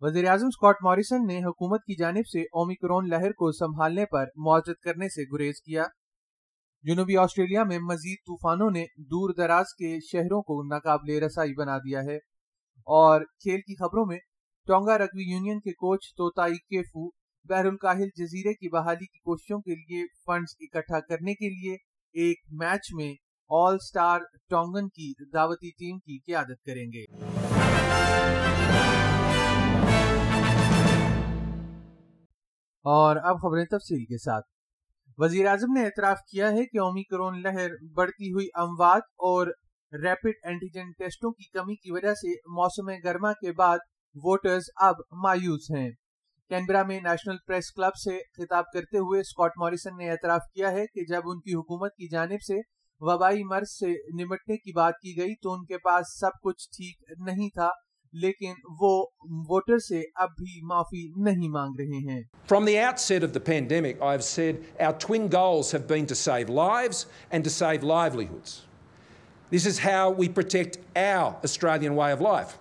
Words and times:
وزیر 0.00 0.28
اعظم 0.28 0.46
Scott 0.46 0.74
Morrison 0.82 1.26
نے 1.26 1.38
حکومت 1.38 1.80
کی 1.80 1.94
جانب 1.94 2.26
سے 2.26 2.42
اومیکرون 2.42 3.08
لہر 3.08 3.32
کو 3.32 3.52
سنبھالنے 3.52 4.06
پر 4.06 4.24
معزت 4.36 4.80
کرنے 4.80 5.08
سے 5.08 5.22
گریز 5.34 5.62
کیا۔ 5.62 5.84
جنوبی 6.82 7.16
آسٹریلیا 7.16 7.64
میں 7.64 7.78
مزید 7.78 8.16
طوفانوں 8.18 8.70
نے 8.70 8.84
دور 8.96 9.34
دراز 9.34 9.64
کے 9.64 9.98
شہروں 10.00 10.42
کو 10.42 10.62
ناقابل 10.62 11.22
رسائی 11.22 11.54
بنا 11.54 11.78
دیا 11.78 12.00
ہے۔ 12.02 12.16
اور 12.86 13.20
کھیل 13.20 13.60
کی 13.60 13.74
خبروں 13.74 14.06
میں، 14.06 14.18
ٹونگا 14.66 14.98
رگبی 14.98 15.30
یونین 15.30 15.60
کے 15.60 15.72
کوچ 15.72 16.00
توتائی 16.16 16.54
کیفو 16.54 17.08
بحر 17.44 17.64
الکاہل 17.64 18.08
جزیرے 18.16 18.54
کی 18.54 18.68
بحالی 18.68 19.06
کی 19.06 19.18
کوششوں 19.18 19.60
کے 19.60 19.74
لیے 19.74 20.04
فنڈز 20.26 20.56
اکٹھا 20.60 21.00
کرنے 21.00 21.34
کے 21.34 21.48
لیے 21.48 21.74
ایک 22.12 22.36
میچ 22.50 22.94
میں 22.94 23.14
آل 23.50 23.78
سٹار 23.78 24.20
ٹونگن 24.48 24.88
کی 24.88 25.12
دعوتی 25.32 25.70
ٹیم 25.70 25.98
کی 25.98 26.18
قیادت 26.18 26.62
کریں 26.66 26.86
گے۔ 26.92 27.04
اور 32.84 33.16
اب 33.16 33.36
خبریں 33.42 33.64
تفصیل 33.64 34.04
کے 34.04 34.18
ساتھ۔ 34.18 34.44
وزیر 35.18 35.46
اعظم 35.46 35.72
نے 35.72 35.84
اعتراف 35.84 36.16
کیا 36.30 36.50
ہے 36.50 36.64
کہ 36.66 36.78
اومیکرون 36.78 37.42
لہر 37.42 37.70
بڑھتی 37.94 38.32
ہوئی 38.32 38.46
اموات 38.54 39.02
اور 39.02 39.46
ریپڈ 39.92 40.32
اینٹیجن 40.42 40.90
ٹیسٹوں 40.92 41.30
کی 41.30 41.48
کمی 41.48 41.74
کی 41.74 41.90
وجہ 41.90 42.14
سے 42.14 42.32
موسم 42.32 42.90
گرما 43.04 43.32
کے 43.32 43.52
بعد 43.52 43.78
ووٹرز 44.14 44.62
اب 44.76 44.94
مایوس 45.12 45.70
ہیں۔ 45.70 45.90
کینبرا 46.48 46.82
میں 46.82 47.00
نیشنل 47.00 47.36
پریس 47.46 47.72
کلب 47.72 47.96
سے 47.96 48.18
خطاب 48.36 48.64
کرتے 48.74 48.98
ہوئے 48.98 49.20
اسکاٹ 49.20 49.50
موریسن 49.56 49.96
نے 49.96 50.10
اعتراف 50.10 50.40
کیا 50.54 50.72
ہے 50.72 50.86
کہ 50.86 51.04
جب 51.04 51.20
ان 51.24 51.40
کی 51.40 51.54
حکومت 51.54 51.92
کی 51.92 52.08
جانب 52.08 52.42
سے 52.42 52.54
وبائی 53.00 53.44
مرض 53.44 53.70
سے 53.70 53.92
نمٹنے 54.22 54.56
کی 54.56 54.72
بات 54.72 54.94
کی 54.94 55.16
گئی 55.16 55.34
تو 55.34 55.52
ان 55.52 55.64
کے 55.64 55.78
پاس 55.78 56.18
سب 56.20 56.40
کچھ 56.42 56.68
ٹھیک 56.76 57.02
نہیں 57.18 57.48
تھا۔ 57.48 57.68
لیکن 58.22 58.52
وہ 58.80 58.90
ووٹر 59.48 59.78
سے 59.78 60.02
اب 60.22 60.30
بھی 60.36 60.60
معافی 60.64 61.06
نہیں 61.24 61.48
مانگ 61.48 61.80
رہے 61.80 61.98
ہیں 62.04 62.22
from 62.48 62.64
the 62.66 62.76
outset 63.00 63.24
of 63.24 63.34
the 63.34 63.40
pandemic 63.44 64.02
I 64.02 64.10
have 64.10 64.22
said 64.22 64.60
our 64.80 64.92
twin 65.06 65.26
goals 65.32 65.74
have 65.74 65.82
been 65.88 66.04
to 66.04 66.14
save 66.14 66.54
lives 66.54 67.04
and 67.30 67.44
to 67.44 67.50
save 67.50 67.86
livelihoods 67.86 68.60
this 69.50 69.66
is 69.66 69.80
how 69.80 70.12
we 70.18 70.28
protect 70.28 70.76
our 70.96 71.32
Australian 71.44 71.98
way 71.98 72.10
of 72.12 72.20
life 72.22 72.56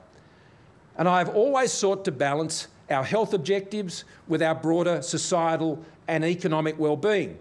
and 0.95 1.07
I 1.07 1.25
have 1.25 1.43
always 1.43 1.71
sought 1.73 2.05
to 2.05 2.11
balance 2.17 2.65
our 2.89 3.03
health 3.13 3.35
objectives 3.35 4.03
with 4.29 4.41
our 4.41 4.63
broader 4.63 5.01
societal 5.03 5.73
and 6.07 6.25
economic 6.25 6.81
well 6.81 6.95
being 7.03 7.33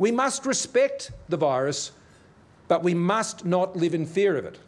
we 0.00 0.10
must 0.14 0.46
respect 0.46 1.10
the 1.32 1.44
virus 1.46 1.90
but 2.70 2.84
we 2.84 2.94
must 2.94 3.44
not 3.46 3.76
live 3.76 3.90
in 3.94 4.04
fear 4.14 4.38
of 4.38 4.44
it 4.44 4.58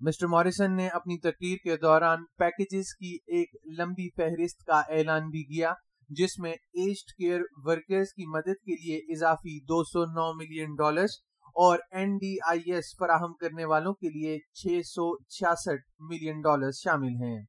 mister 0.00 0.26
Morrison 0.26 0.76
نے 0.76 0.88
اپنی 0.88 1.18
تقریر 1.18 1.56
کے 1.56 1.76
دوران 1.76 2.24
packages 2.38 2.92
کی 2.94 3.16
ایک 3.26 3.54
لمبی 3.78 4.08
فہرست 4.16 4.64
کا 4.64 4.80
اعلان 4.88 5.28
بھی 5.28 5.42
کیا، 5.44 5.72
جس 6.10 6.38
میں 6.38 6.52
ایجڈ 6.52 7.12
کیئر 7.16 7.40
ورکرز 7.64 8.12
کی 8.12 8.26
مدد 8.26 8.58
کے 8.64 8.74
لیے 8.74 8.96
اضافی 9.12 9.58
دو 9.60 9.82
سو 9.84 10.04
نو 10.04 10.32
ملین 10.34 10.74
ڈالرز 10.74 11.10
اور 11.56 11.78
این 11.90 12.16
ڈی 12.16 12.36
آئی 12.48 12.72
ایس 12.72 12.94
فراہم 12.98 13.34
کرنے 13.34 13.64
والوں 13.64 13.94
کے 13.94 14.08
لیے 14.08 14.38
چھ 14.52 14.80
سو 14.84 15.06
چھیاسٹھ 15.28 15.90
ملین 16.10 16.40
ڈالرز 16.40 16.82
شامل 16.84 17.14
ہیں۔ 17.22 17.40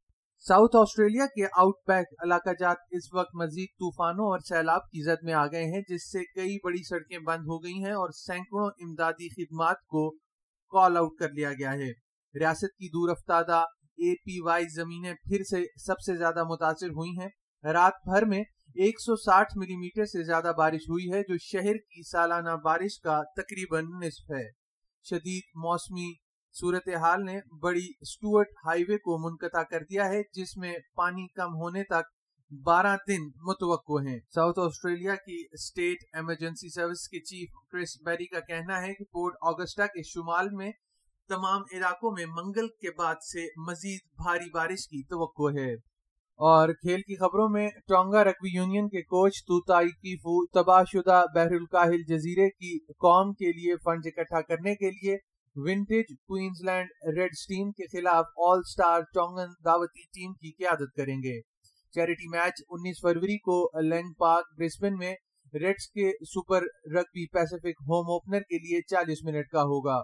ساؤتھ 0.46 0.76
آسٹریلیا 0.76 1.26
کے 1.26 1.46
آؤٹ 1.46 1.76
بیک 1.88 2.08
علاقہ 2.24 2.54
جات 2.60 2.78
اس 2.92 3.14
وقت 3.14 3.36
مزید 3.36 3.70
طوفانوں 3.76 4.26
اور 4.26 4.40
سیلاب 4.40 4.82
کی 4.82 5.04
زد 5.04 5.24
میں 5.24 5.34
آ 5.34 5.46
گئے 5.48 5.64
ہیں، 5.64 5.82
جس 5.90 6.12
سے 6.12 6.26
کئی 6.34 6.58
بڑی 6.64 6.84
سڑکیں 6.84 7.18
بند 7.20 7.48
ہو 7.48 7.64
گئی 7.64 7.84
ہیں 7.84 7.94
اور 7.94 8.10
سینکڑوں 8.16 8.68
امدادی 8.80 9.30
خدمات 9.30 9.86
کو 9.86 10.10
کال 10.74 10.98
آؤٹ 10.98 11.18
کر 11.20 11.30
لیا 11.30 11.54
گیا 11.54 11.74
ہے۔ 11.74 12.07
ریاست 12.34 12.78
کی 12.78 12.88
دور 12.88 13.10
افتادہ 13.10 13.64
اے 13.96 14.14
پی 14.16 14.40
وائی 14.40 14.66
زمینیں 14.76 15.14
پھر 15.14 15.44
سے 15.44 15.64
سب 15.86 16.00
سے 16.00 16.18
زیادہ 16.18 16.44
متاثر 16.44 16.90
ہوئی 16.90 17.12
ہیں۔ 17.20 17.30
رات 17.74 17.94
بھر 18.06 18.26
میں 18.26 18.40
ایک 18.76 19.02
سو 19.02 19.16
ساٹھ 19.16 19.58
ملی 19.58 19.76
میٹر 19.76 20.06
سے 20.06 20.24
زیادہ 20.24 20.52
بارش 20.58 20.90
ہوئی 20.90 21.12
ہے، 21.14 21.22
جو 21.22 21.38
شہر 21.38 21.78
کی 21.78 22.10
سالانہ 22.10 22.56
بارش 22.64 23.00
کا 23.00 23.22
تقریباً 23.36 23.86
نصف 23.86 24.32
ہے۔ 24.32 24.50
شدید 25.04 25.44
موسمی 25.56 26.14
صورتحال 26.56 27.26
نے 27.26 27.40
بڑی 27.62 27.88
سٹوارٹ 28.06 28.48
ہائی 28.66 28.84
وے 28.88 28.98
کو 28.98 29.18
منقطع 29.18 29.64
کر 29.64 29.84
دیا 29.84 30.06
ہے، 30.06 30.22
جس 30.34 30.58
میں 30.58 30.76
پانی 30.96 31.28
کم 31.28 31.56
ہونے 31.56 31.84
تک 31.84 32.16
بارہ 32.64 32.96
دن 33.08 33.26
متوقع 33.36 34.02
ہیں۔ 34.10 34.20
ساؤتھ 34.36 34.60
آسٹریلیا 34.60 35.16
کی 35.16 35.44
اسٹیٹ 35.52 35.98
ایمرجنسی 36.14 36.70
سروس 36.70 37.08
کے 37.08 37.20
چیف 37.20 37.50
کرس 37.72 38.02
بیری 38.06 38.26
کا 38.26 38.40
کہنا 38.40 38.82
ہے 38.82 38.94
کہ 38.94 39.04
پورٹ 39.04 39.34
آگسٹا 39.42 39.86
کے 39.86 40.04
شمال 40.04 40.50
میں 40.52 40.72
تمام 41.30 41.62
علاقوں 41.72 42.12
میں 42.12 42.26
منگل 42.26 42.68
کے 42.68 42.92
بعد 42.98 43.16
سے 43.16 43.46
مزید 43.58 44.00
بھاری 44.16 44.50
بارش 44.50 44.88
کی 44.88 45.04
توقع 45.04 45.60
ہے۔ 45.60 45.74
اور 46.40 46.70
کھیل 46.70 47.02
کی 47.02 47.16
خبروں 47.16 47.50
میں 47.50 47.68
ٹونگا 47.88 48.24
رگبی 48.24 48.56
یونین 48.56 48.90
کے 48.90 49.02
کوچ 49.02 49.38
توتائی 49.38 49.88
کیفو 49.88 50.46
تباہ 50.46 50.84
شدہ 50.84 51.24
بحر 51.36 51.52
الکاہل 51.52 52.04
جزیرے 52.04 52.50
کی 52.50 52.80
قوم 52.80 53.34
کے 53.34 53.52
لیے 53.52 53.76
فنڈ 53.76 54.02
اکٹھا 54.06 54.42
کرنے 54.42 54.76
کے 54.76 54.92
لیے 54.92 55.18
vintage 55.56 56.06
Queens 56.28 56.64
land 56.66 56.90
red 57.18 57.32
steam 57.34 57.72
کے 57.72 57.88
خلاف 57.88 58.26
آل 58.48 58.62
سٹار 58.64 59.02
ٹونگن 59.02 59.52
دعوتی 59.66 60.04
ٹیم 60.04 60.34
کی 60.34 60.52
قیادت 60.52 60.96
کریں 60.96 61.18
گے۔ 61.18 61.42
چیریٹی 61.92 62.30
میچ 62.30 62.62
انیس 62.70 62.98
فروری 63.02 63.38
کو 63.38 63.82
لینگ 63.82 64.14
پارک، 64.14 64.46
برسبن 64.58 64.94
میں 64.94 65.16
ریڈز 65.54 65.90
کے 65.90 66.12
super 66.26 66.62
rugby 66.94 67.28
Pacific 67.28 67.82
home 67.82 68.12
opener 68.12 68.40
کے 68.40 68.58
لیے 68.58 68.82
چالیس 68.82 69.18
منٹ 69.24 69.48
کا 69.48 69.62
ہوگا۔ 69.62 70.02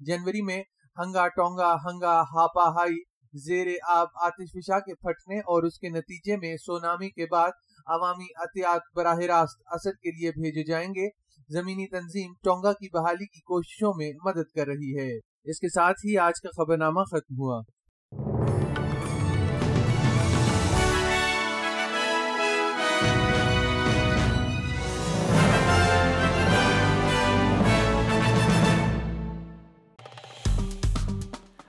جنوری 0.00 0.42
میں 0.42 0.62
ہنگا 0.98 1.28
ٹونگا، 1.28 1.74
ہنگا، 1.74 2.20
ہاپا 2.20 2.68
ہائی، 2.68 3.02
زیر 3.34 3.66
آب 3.88 4.06
آتش 4.14 4.52
فشا 4.52 4.78
کے 4.78 4.94
پھٹنے 4.94 5.38
اور 5.38 5.62
اس 5.62 5.78
کے 5.78 5.88
نتیجے 5.88 6.36
میں 6.36 6.56
سونامی 6.56 7.10
کے 7.10 7.26
بعد 7.30 7.50
عوامی 7.86 8.26
احتیاط 8.36 8.80
براہ 8.96 9.18
راست 9.18 9.62
اثر 9.66 9.90
کے 9.90 10.10
لیے 10.10 10.30
بھیجے 10.30 10.64
جائیں 10.64 10.88
گے۔ 10.88 11.08
زمینی 11.48 11.86
تنظیم 11.86 12.32
ٹونگا 12.42 12.72
کی 12.72 12.88
بحالی 12.92 13.26
کی 13.26 13.40
کوششوں 13.40 13.92
میں 13.96 14.12
مدد 14.24 14.54
کر 14.54 14.66
رہی 14.66 14.98
ہے۔ 14.98 15.16
اس 15.44 15.58
کے 15.60 15.68
ساتھ 15.68 16.06
ہی 16.06 16.18
آج 16.18 16.40
کا 16.42 16.48
خبر 16.56 16.76
نامہ 16.76 17.00
ختم 17.00 17.34
ہوا۔ 17.38 17.62